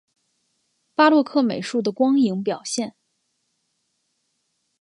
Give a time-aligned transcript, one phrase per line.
[0.95, 2.95] 巴洛克美术的光影表现